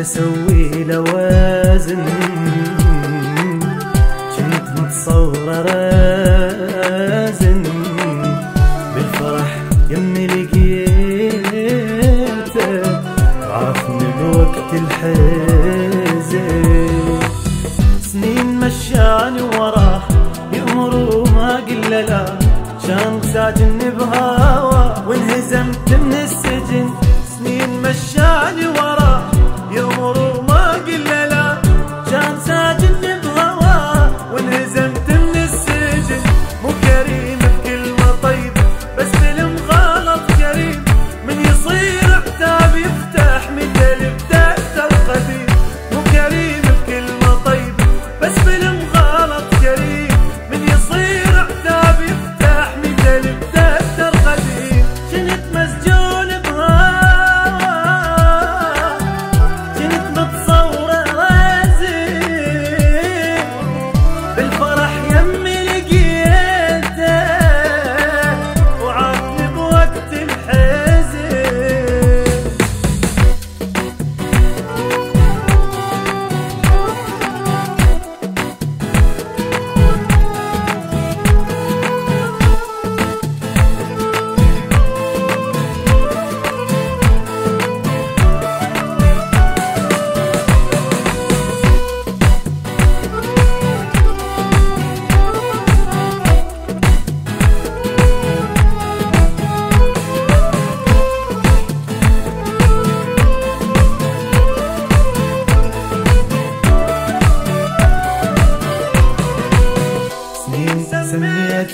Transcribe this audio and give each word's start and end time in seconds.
أسوي 0.00 0.84
لوازن 0.84 2.04
كنت 4.36 4.66
متصور 4.80 5.48
رازن 5.66 7.62
بالفرح 8.94 9.50
يمي 9.90 10.26
لقيته. 10.26 11.48
عافني 13.52 14.08
بوقت 14.20 14.70
الحزن. 14.72 15.37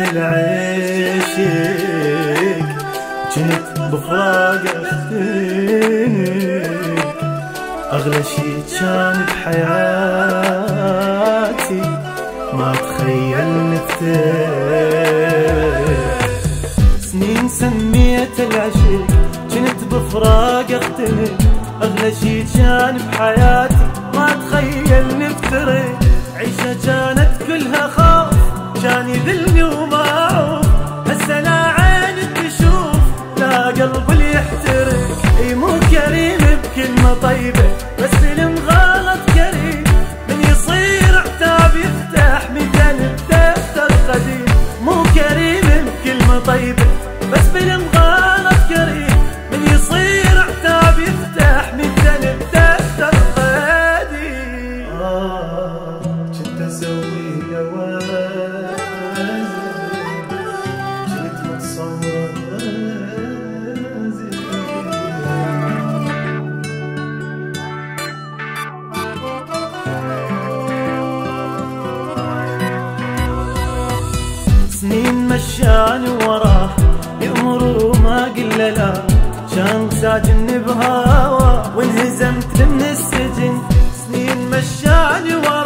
العشق. 0.00 1.36
جنت 3.36 3.66
بفراق 3.92 4.64
أختك. 4.76 6.16
أغلى 7.92 8.22
شي 8.22 8.50
كان 8.78 9.16
بحياتي. 9.26 9.82
ما 12.52 12.70
تخيل 12.72 13.50
نفتك 13.70 14.20
سنين 17.00 17.44
سميت 17.48 18.36
العشق. 18.40 19.06
كنت 19.50 19.80
بفراق 19.94 20.68
اختنق 20.70 21.38
أغلى 21.82 22.10
شي 22.20 22.36
كان 22.58 22.94
بحياتي. 22.98 23.84
ما 24.14 24.26
تخيل 24.42 25.06
نفترق 25.18 25.79
يذلني 28.84 29.62
وما 29.62 29.96
اعوف 29.96 30.66
هسه 31.08 31.40
لا 31.40 31.50
عين 31.50 32.34
تشوف 32.34 32.96
لا 33.38 33.66
قلب 33.66 34.10
اللي 34.10 34.32
يحترق. 34.32 35.22
أي 35.40 35.54
مو 35.54 35.80
كريم 35.90 36.38
بكلمة 36.38 37.14
طيبة 37.14 37.64
بس 37.98 38.10
فيلم 38.20 38.54
غلط 38.68 39.20
كريم. 39.34 39.84
من 40.28 40.40
يصير 40.50 41.18
عتاب 41.18 41.72
يفتح 41.76 42.50
مثل 42.50 42.98
بدفتر 43.28 43.92
قديم 44.08 44.44
مو 44.82 45.02
كريم 45.14 45.84
بكلمة 45.86 46.38
طيبة 46.38 46.86
بس 47.32 47.46
فيلم 47.52 47.82
غلط 47.94 48.60
كريم. 48.68 49.16
من 49.52 49.62
يصير 49.74 50.38
عتاب 50.38 50.98
يفتح 50.98 51.74
مثل 51.74 52.36
بدفتر 52.36 53.14
قديم 53.36 54.86
آه 55.00 56.00
كنت 56.28 56.60
أسوي 56.60 57.19
مشاني 75.60 76.10
وراه 76.10 76.70
يأمر 77.20 77.62
وما 77.62 78.24
قل 78.36 78.58
لا. 78.58 78.92
كان 79.56 79.90
ساجن 80.00 80.46
بهوا 80.66 81.76
وانهزمت 81.76 82.62
من 82.62 82.82
السجن. 82.82 83.58
سنين 84.06 84.50
مشاني 84.50 85.34
وراه 85.34 85.59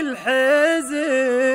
الحزن. 0.00 1.49